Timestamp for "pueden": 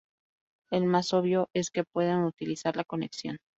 1.83-2.23